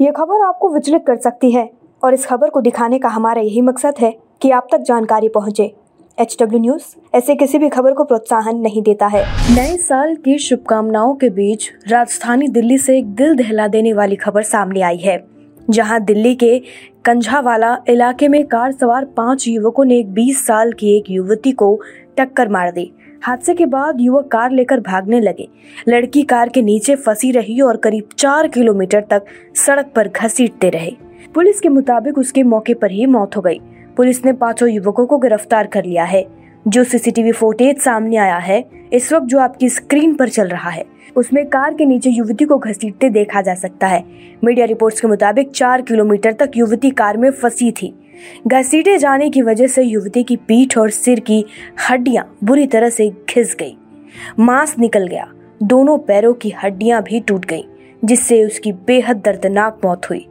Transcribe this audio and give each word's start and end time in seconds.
ये 0.00 0.10
खबर 0.10 0.42
आपको 0.42 0.68
विचलित 0.68 1.02
कर 1.06 1.16
सकती 1.16 1.50
है 1.50 1.68
और 2.02 2.14
इस 2.14 2.24
खबर 2.26 2.50
को 2.50 2.60
दिखाने 2.60 2.98
का 2.98 3.08
हमारा 3.08 3.40
यही 3.42 3.60
मकसद 3.60 3.94
है 4.00 4.10
कि 4.42 4.50
आप 4.50 4.68
तक 4.72 4.80
जानकारी 4.80 5.28
पहुँचे। 5.28 5.64
एच 6.18 6.36
डब्ल्यू 6.40 6.60
न्यूज़ 6.60 6.84
ऐसे 7.16 7.34
किसी 7.34 7.58
भी 7.58 7.68
खबर 7.68 7.92
को 7.92 8.04
प्रोत्साहन 8.04 8.56
नहीं 8.56 8.82
देता 8.82 9.06
है। 9.06 9.22
नए 9.56 9.76
साल 9.76 10.14
की 10.14 10.38
शुभकामनाओं 10.38 11.14
के 11.14 11.28
बीच 11.30 11.70
राजधानी 11.88 12.48
दिल्ली 12.48 12.78
से 12.78 12.96
एक 12.98 13.14
दिल 13.14 13.34
दहला 13.34 13.66
देने 13.68 13.92
वाली 13.92 14.16
खबर 14.16 14.42
सामने 14.42 14.82
आई 14.82 14.98
है, 14.98 15.22
जहाँ 15.70 16.00
दिल्ली 16.00 16.34
के 16.34 16.58
कंझावाला 17.04 17.76
इलाके 17.88 18.28
में 18.28 18.44
कार 18.46 18.72
सवार 18.72 19.04
पाँच 19.16 19.46
युवकों 19.48 19.84
ने 19.84 19.98
एक 19.98 20.12
20 20.14 20.46
साल 20.46 20.72
की 20.72 20.96
एक 20.96 21.10
युवती 21.10 21.52
को 21.52 21.78
टक्कर 22.18 22.48
मार 22.48 22.70
दी। 22.70 22.90
हादसे 23.22 23.54
के 23.54 23.66
बाद 23.66 24.00
युवक 24.00 24.28
कार 24.28 24.50
लेकर 24.50 24.80
भागने 24.80 25.20
लगे। 25.20 25.48
लड़की 25.88 26.22
कार 26.22 26.48
के 26.48 26.62
नीचे 26.62 26.96
फंसी 26.96 27.30
रही 27.30 27.60
और 27.60 27.76
करीब 27.76 28.08
चार 28.18 28.48
किलोमीटर 28.48 29.00
तक 29.00 29.24
सड़क 29.54 29.92
पर 29.96 30.08
घसीटते 30.08 30.70
रहे। 30.70 30.90
पुलिस 31.34 31.60
के 31.60 31.68
मुताबिक 31.68 32.18
उसके 32.18 32.42
मौके 32.42 32.74
पर 32.74 32.90
ही 32.90 33.06
मौत 33.06 33.36
हो 33.36 33.40
गई। 33.40 33.60
पुलिस 33.96 34.24
ने 34.24 34.32
पाँचों 34.32 34.68
युवकों 34.68 35.06
को 35.06 35.18
गिरफ़्तार 35.18 35.66
कर 35.66 35.84
लिया 35.84 36.04
है। 36.04 36.39
जो 36.68 36.84
सीसीटीवी 36.84 37.32
फुटेज 37.32 37.78
सामने 37.78 38.16
आया 38.16 38.36
है, 38.36 38.64
इस 38.92 39.12
वक्त 39.12 39.26
जो 39.26 39.38
आपकी 39.38 39.68
स्क्रीन 39.68 40.14
पर 40.14 40.28
चल 40.28 40.48
रहा 40.48 40.70
है, 40.70 40.84
उसमें 41.16 41.46
कार 41.46 41.74
के 41.74 41.84
नीचे 41.84 42.10
युवती 42.10 42.44
को 42.44 42.58
घसीटते 42.58 43.10
देखा 43.10 43.42
जा 43.42 43.54
सकता 43.54 43.86
है। 43.86 44.04
मीडिया 44.44 44.66
रिपोर्ट्स 44.66 45.00
के 45.00 45.08
मुताबिक 45.08 45.50
चार 45.50 45.82
किलोमीटर 45.82 46.32
तक 46.32 46.50
युवती 46.56 46.90
कार 46.90 47.16
में 47.16 47.30
फंसी 47.30 47.72
थी। 47.72 47.94
घसीटे 48.46 48.98
जाने 48.98 49.30
की 49.30 49.42
वजह 49.42 49.66
से 49.66 49.82
युवती 49.82 50.22
की 50.22 50.36
पीठ 50.36 50.78
और 50.78 50.90
सिर 50.90 51.20
की 51.20 51.44
हड्डियाँ 51.90 52.36
बुरी 52.44 52.66
तरह 52.66 52.88
से 52.88 53.08
घिस 53.08 53.54
गई। 53.54 53.76
मांस 54.38 54.78
निकल 54.78 55.06
गया। 55.06 55.32
दोनों 55.62 55.98
पैरों 55.98 56.34
की 56.34 56.50
हड्डियाँ 56.50 57.02
भी 57.02 57.20
टूट 57.20 57.46
गई, 57.46 57.64
जिससे 58.04 58.44
उसकी 58.44 58.72
बेहद 58.72 59.16
दर्दनाक 59.16 59.80
मौत 59.84 60.10
हुई। 60.10 60.26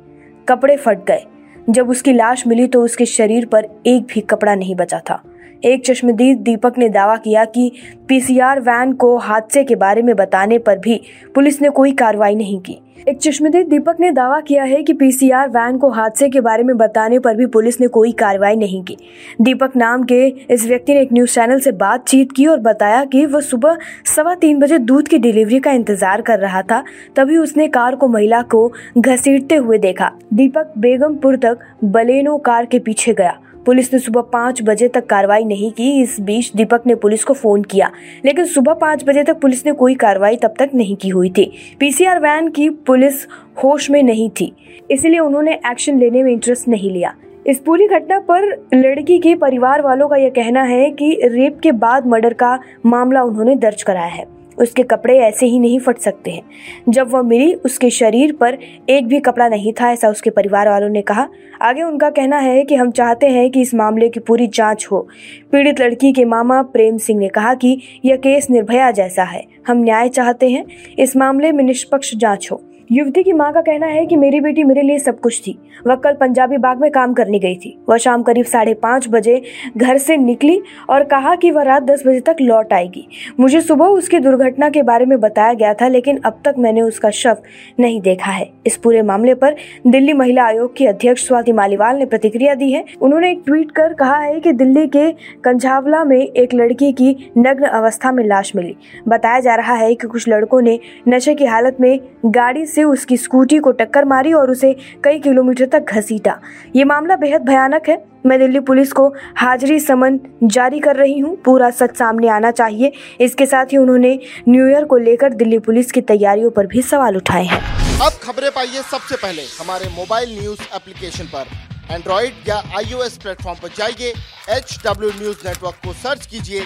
कपड़े 0.50 0.77
फट 0.77 1.05
गए। 1.05 1.24
जब 1.70 1.90
उसकी 1.90 2.14
लाश 2.14 2.48
मिली 2.48 2.68
तो 2.68 2.84
उसके 2.84 3.05
शरीर 3.05 3.46
पर 3.46 3.68
एक 3.86 4.04
भी 4.04 4.21
कपड़ा 4.21 4.55
नहीं 4.55 4.76
बचा 4.76 4.99
था। 4.99 5.24
एक 5.63 5.85
चश्मदीद 5.85 6.38
दीपक 6.38 6.77
ने 6.77 6.88
दावा 6.90 7.15
किया 7.15 7.43
कि 7.46 7.71
पीसीआर 8.07 8.60
वैन 8.60 8.91
को 8.93 9.18
हादसे 9.18 9.63
के 9.63 9.76
बारे 9.76 10.02
में 10.02 10.15
बताने 10.15 10.57
पर 10.57 10.77
भी 10.77 11.02
पुलिस 11.35 11.62
ने 11.62 11.70
कोई 11.70 11.91
कार्रवाई 11.91 12.35
नहीं 12.35 12.60
की। 12.60 12.77
एक 13.07 13.18
चश्मदीद 13.18 13.68
दीपक 13.68 13.99
ने 13.99 14.12
दावा 14.12 14.40
किया 14.40 14.63
है 14.63 14.82
कि 14.84 14.93
पीसीआर 14.93 15.49
वैन 15.49 15.77
को 15.77 15.90
हादसे 15.90 16.30
के 16.30 16.41
बारे 16.41 16.63
में 16.63 16.76
बताने 16.77 17.20
पर 17.20 17.35
भी 17.35 17.46
पुलिस 17.46 17.80
ने 17.82 17.87
कोई 17.87 18.12
कार्रवाई 18.12 18.55
नहीं 18.55 18.84
की। 18.84 18.98
दीपक 19.41 19.76
नाम 19.76 20.04
के 20.04 20.26
इस 20.49 20.65
व्यक्ति 20.68 20.93
ने 20.93 21.02
एक 21.02 21.13
न्यूज़ 21.13 21.34
चैनल 21.34 21.60
से 21.60 21.71
बातचीत 21.74 22.32
की 22.32 22.46
और 22.46 22.60
बताया 22.60 23.04
कि 23.05 23.26
वह 23.26 23.41
सुबह 23.41 23.77
सवा 24.05 24.35
तीन 24.35 24.60
बजे 24.60 24.77
दूध 24.80 25.07
की 25.07 25.18
डिलीवरी 25.18 25.60
का 25.60 25.71
इंतज़ार 25.71 26.21
कर 26.21 26.40
रहा 26.40 26.62
था, 26.62 26.84
तभी 27.15 27.37
उसने 27.37 27.68
कार 27.68 27.96
को 27.96 28.07
महिला 28.07 28.41
को 28.41 28.68
घसीटते 28.98 29.55
हुए 29.55 29.77
देखा। 29.77 30.12
दीपक 30.34 30.74
बेगमपुर 30.77 31.37
तक 31.37 31.60
बलेनो 31.84 32.37
कार 32.37 32.65
के 32.65 32.80
पीछे 32.80 33.13
गया। 33.13 33.40
पुलिस 33.65 33.93
ने 33.93 33.99
सुबह 33.99 34.21
पाँच 34.34 34.62
बजे 34.63 34.88
तक 34.88 35.05
कार्रवाई 35.05 35.43
नहीं 35.46 35.71
की। 35.71 35.90
इस 36.02 36.20
बीच 36.21 36.52
दीपक 36.55 36.84
ने 36.88 36.96
पुलिस 36.96 37.24
को 37.24 37.34
फ़ोन 37.34 37.63
किया, 37.63 37.91
लेकिन 38.26 38.46
सुबह 38.46 38.74
पाँच 38.74 39.04
बजे 39.04 39.24
तक 39.24 39.40
पुलिस 39.40 39.65
ने 39.65 39.71
कोई 39.74 39.96
कार्रवाई 39.96 40.35
तब 40.35 40.54
तक 40.60 40.70
नहीं 40.74 40.96
की 40.96 41.10
हुई 41.10 41.29
थी। 41.29 41.52
पीसीआर 41.80 42.20
वैन 42.20 42.49
की 42.49 42.70
पुलिस 42.70 43.26
होश 43.63 43.90
में 43.90 44.02
नहीं 44.04 44.30
थी, 44.30 44.54
इसलिए 44.91 45.20
उन्होंने 45.20 45.60
एक्शन 45.71 45.99
लेने 45.99 46.24
में 46.24 46.32
इंटरेस्ट 46.32 46.68
नहीं 46.68 46.91
लिया। 46.91 47.13
इस 47.48 47.60
पूरी 47.60 47.87
घटना 47.87 48.20
पर 48.21 48.49
लड़की 48.74 49.20
के 49.20 49.35
परिवार 49.35 49.82
वालों 49.82 50.07
का 50.07 50.15
यह 50.15 50.30
कहना 50.30 50.63
है 50.63 50.90
कि 50.91 51.12
रेप 51.24 51.60
के 51.60 51.71
बाद 51.74 52.07
मर्डर 52.07 52.34
का 52.34 52.60
मामला 52.85 53.24
उन्होंने 53.24 53.55
दर्ज 53.55 53.84
कराया 53.84 54.07
है। 54.07 54.38
उसके 54.60 54.84
कपड़े 54.84 55.20
ऐसे 55.20 55.46
ही 55.46 55.60
नहीं 55.60 55.79
फट 55.79 55.98
सकते 55.98 56.32
हैं। 56.32 56.41
जब 56.90 57.13
वह 57.13 57.21
मिली, 57.21 57.54
उसके 57.54 57.90
शरीर 57.90 58.34
पर 58.34 58.57
एक 58.90 59.07
भी 59.07 59.20
कपड़ा 59.20 59.48
नहीं 59.48 59.74
था, 59.74 59.91
ऐसा 59.91 60.10
उसके 60.10 60.29
परिवार 60.29 60.70
वालों 60.70 60.90
ने 60.90 61.02
कहा। 61.02 61.27
आगे 61.62 61.84
उनका 61.84 62.10
कहना 62.10 62.38
है 62.38 62.63
कि 62.63 62.76
हम 62.76 62.91
चाहते 62.91 63.27
हैं 63.27 63.52
कि 63.52 63.62
इस 63.62 63.74
मामले 63.74 64.09
की 64.09 64.19
पूरी 64.19 64.47
जाँच 64.47 64.88
हो। 64.91 65.07
पीड़ित 65.52 65.81
लड़की 65.81 66.13
के 66.13 66.25
मामा 66.25 66.62
प्रेम 66.62 66.97
सिंह 66.97 67.19
ने 67.19 67.28
कहा 67.28 67.53
कि 67.53 67.81
यह 68.06 68.16
केस 68.16 68.50
निर्भया 68.50 68.92
जैसा 68.92 69.24
है। 69.24 69.46
हम 69.68 69.78
न्याय 69.78 70.09
चाहते 70.09 70.50
हैं, 70.50 70.66
इस 71.00 71.18
मामले 71.18 71.52
में 71.52 71.64
निष्पक्ष 71.64 72.16
जाँच 72.16 72.50
हो। 72.52 72.62
युवती 72.90 73.22
की 73.24 73.34
माँ 73.34 73.52
का 73.54 73.62
कहना 73.62 73.86
है 73.86 74.06
कि 74.06 74.16
मेरी 74.16 74.40
बेटी 74.42 74.64
मेरे 74.64 74.82
लिए 74.82 75.00
सब 75.00 75.20
कुछ 75.20 75.40
थी। 75.48 75.58
वह 75.88 75.96
कल 75.96 76.14
पंजाबी 76.14 76.58
बाग 76.58 76.80
में 76.82 76.90
काम 76.92 77.14
करने 77.14 77.40
गई 77.40 77.56
थी। 77.56 77.78
वह 77.90 77.98
शाम 77.98 78.22
करीब 78.24 78.46
साढ़े 78.46 78.74
पाँच 78.74 79.08
बजे 79.10 79.42
घर 79.78 79.98
से 79.98 80.18
निकली 80.18 80.62
और 80.90 81.04
कहा 81.04 81.36
कि 81.36 81.52
वह 81.52 81.64
रात 81.64 81.84
दस 81.84 82.04
बजे 82.08 82.20
तक 82.20 82.36
लौट 82.42 82.74
आएगी। 82.74 83.06
मुझे 83.40 83.62
सुबह 83.62 83.86
उसकी 83.86 84.20
दुर्घटना 84.20 84.70
के 84.70 84.84
बारे 84.84 85.06
में 85.06 85.20
बताया 85.20 85.54
गया 85.54 85.74
था, 85.74 85.88
लेकिन 85.88 86.18
अब 86.18 86.42
तक 86.46 86.56
मैंने 86.58 86.82
उसका 86.82 87.10
शव 87.10 87.38
नहीं 87.80 88.02
देखा 88.02 88.32
है। 88.32 88.50
इस 88.66 88.78
पूरे 88.78 89.02
मामले 89.02 89.34
पर 89.34 89.56
दिल्ली 89.88 90.14
महिला 90.14 90.46
आयोग 90.46 90.76
की 90.76 90.86
अध्यक्ष 90.86 91.28
स्वाति 91.28 91.52
मालीवाल 91.52 91.98
ने 91.98 92.06
प्रतिक्रिया 92.06 92.56
दी 92.56 92.72
है। 92.72 92.84
उन्होंने 93.02 93.32
एक 93.32 93.44
ट्वीट 93.46 93.72
कर 93.72 93.94
कहा 93.94 94.18
है 94.18 94.40
कि 94.40 94.52
दिल्ली 94.54 94.88
के 94.88 95.12
कंझावला 95.44 96.04
में 96.04 96.18
एक 96.18 96.54
लड़की 96.54 96.92
की 96.92 97.16
नग्न 97.38 97.66
अवस्था 97.66 98.12
में 98.12 98.26
लाश 98.26 98.56
मिली। 98.56 98.76
बताया 99.08 99.40
जा 99.40 99.56
रहा 99.56 99.76
है 99.76 99.94
कि 99.96 100.08
कुछ 100.08 100.30
लड़कों 100.30 100.62
ने 100.62 100.80
नशे 101.08 101.36
की 101.36 101.46
हालत 101.46 101.78
में 101.82 102.00
गाड़ी 102.26 102.66
से 102.66 102.78
से 102.79 102.84
उसकी 102.85 103.17
स्कूटी 103.17 103.57
को 103.59 103.72
टक्कर 103.73 104.06
मारी 104.06 104.34
और 104.34 104.51
उसे 104.51 104.75
कई 105.03 105.19
किलोमीटर 105.19 105.66
तक 105.67 105.91
घसीटा। 105.91 106.40
ये 106.75 106.84
मामला 106.84 107.16
बेहद 107.17 107.41
भयानक 107.41 107.90
है। 107.90 107.97
मैं 108.25 108.38
दिल्ली 108.40 108.59
पुलिस 108.59 108.91
को 108.94 109.07
हाजिरी 109.38 109.79
समन 109.79 110.19
जारी 110.44 110.79
कर 110.79 110.95
रही 110.95 111.17
हूँ। 111.19 111.35
पूरा 111.45 111.69
सच 111.72 111.95
सामने 111.97 112.29
आना 112.29 112.51
चाहिए। 112.51 112.91
इसके 113.22 113.45
साथ 113.45 113.66
ही 113.66 113.78
उन्होंने 113.78 114.19
न्यू 114.50 114.67
ईयर 114.67 114.85
को 114.85 114.97
लेकर 115.00 115.34
दिल्ली 115.34 115.59
पुलिस 115.59 115.91
की 115.91 116.01
तैयारियों 116.03 116.50
पर 116.51 116.67
भी 116.67 116.81
सवाल 116.81 117.17
उठाए 117.17 117.44
हैं। 117.45 117.62
अब 118.00 118.19
खबरें 118.23 118.50
पाइए 118.51 118.81
सबसे 118.91 119.16
पहले 119.16 119.41
हमारे 119.59 119.90
मोबाइल 119.96 120.38
न्यूज़ 120.40 120.61
एप्लीकेशन 120.75 121.25
पर। 121.25 121.46
एंड्रॉइड 121.91 122.50
या 122.50 122.57
आईओएस 122.78 123.17
प्लेटफॉर्म 123.17 123.59
पर 123.59 123.69
जाइए 123.78 124.13
एच 124.57 124.78
डब्ल्यू 124.85 125.09
न्यूज़ 125.11 125.47
नेटवर्क 125.47 125.75
को 125.85 125.94
सर्च 125.96 126.25
कीजिए, 126.25 126.61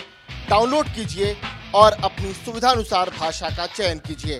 डाउनलोड 0.49 0.85
कीजिए 0.87 1.35
और 1.75 1.95
अपनी 2.03 2.33
सुविधानुसार 2.35 3.09
भाषा 3.19 3.49
का 3.49 3.65
चयन 3.67 3.99
कीजिए। 4.07 4.39